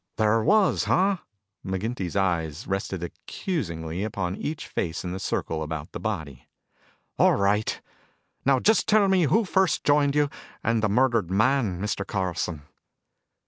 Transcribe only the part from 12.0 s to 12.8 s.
Carlson."